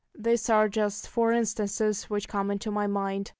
These 0.17 0.49
are 0.49 0.67
just 0.67 1.07
four 1.07 1.31
instances 1.31 2.05
which 2.05 2.27
come 2.27 2.49
into 2.49 2.71
my 2.71 2.87
mind. 2.87 3.29